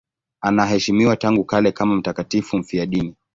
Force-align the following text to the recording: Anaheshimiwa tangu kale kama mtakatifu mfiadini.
Anaheshimiwa 0.41 1.15
tangu 1.15 1.43
kale 1.43 1.71
kama 1.71 1.95
mtakatifu 1.95 2.57
mfiadini. 2.57 3.15